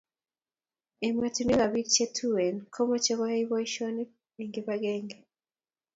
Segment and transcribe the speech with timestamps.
[1.07, 3.95] ematinwe ab pik che tuen komache koyai poishek
[4.41, 5.17] en kibagenge